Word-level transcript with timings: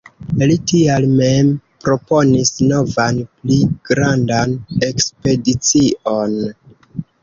Li 0.51 0.55
tial 0.69 1.05
mem 1.19 1.51
proponis 1.83 2.53
novan 2.73 3.23
pli 3.37 3.61
grandan 3.93 4.59
ekspedicion. 4.93 6.41